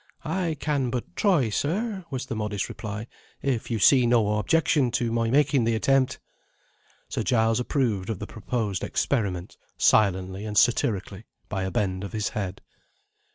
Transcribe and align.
"I 0.25 0.57
can 0.59 0.89
but 0.89 1.15
try, 1.15 1.51
sir," 1.51 2.05
was 2.09 2.25
the 2.25 2.35
modest 2.35 2.69
reply, 2.69 3.05
"if 3.43 3.69
you 3.69 3.77
see 3.77 4.07
no 4.07 4.39
objection 4.39 4.89
to 4.93 5.11
my 5.11 5.29
making 5.29 5.63
the 5.63 5.75
attempt." 5.75 6.17
Sir 7.07 7.21
Giles 7.21 7.59
approved 7.59 8.09
of 8.09 8.17
the 8.17 8.25
proposed 8.25 8.83
experiment, 8.83 9.57
silently 9.77 10.43
and 10.43 10.57
satirically, 10.57 11.25
by 11.49 11.61
a 11.65 11.69
bend 11.69 12.03
of 12.03 12.13
his 12.13 12.29
head. 12.29 12.61